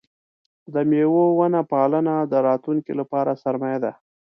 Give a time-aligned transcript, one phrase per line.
[0.73, 3.91] د مېوو ونه پالنه د راتلونکي لپاره سرمایه ده.